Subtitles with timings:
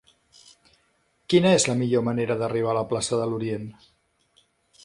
[1.33, 3.73] Quina és la millor manera d'arribar a la plaça de l'Orient?